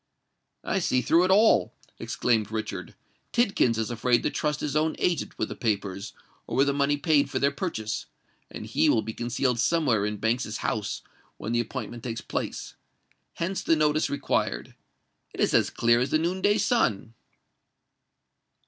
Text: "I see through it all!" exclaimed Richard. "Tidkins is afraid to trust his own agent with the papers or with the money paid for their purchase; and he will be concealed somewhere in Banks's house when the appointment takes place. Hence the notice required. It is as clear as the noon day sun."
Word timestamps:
"I 0.63 0.79
see 0.79 1.03
through 1.03 1.25
it 1.25 1.29
all!" 1.29 1.75
exclaimed 1.99 2.51
Richard. 2.51 2.95
"Tidkins 3.31 3.77
is 3.77 3.91
afraid 3.91 4.23
to 4.23 4.31
trust 4.31 4.59
his 4.61 4.75
own 4.75 4.95
agent 4.97 5.37
with 5.37 5.49
the 5.49 5.55
papers 5.55 6.13
or 6.47 6.57
with 6.57 6.65
the 6.65 6.73
money 6.73 6.97
paid 6.97 7.29
for 7.29 7.37
their 7.37 7.51
purchase; 7.51 8.07
and 8.49 8.65
he 8.65 8.89
will 8.89 9.03
be 9.03 9.13
concealed 9.13 9.59
somewhere 9.59 10.07
in 10.07 10.17
Banks's 10.17 10.57
house 10.65 11.03
when 11.37 11.51
the 11.51 11.59
appointment 11.59 12.01
takes 12.03 12.19
place. 12.21 12.73
Hence 13.33 13.61
the 13.61 13.75
notice 13.75 14.09
required. 14.09 14.73
It 15.35 15.39
is 15.39 15.53
as 15.53 15.69
clear 15.69 15.99
as 15.99 16.09
the 16.09 16.17
noon 16.17 16.41
day 16.41 16.57
sun." 16.57 17.13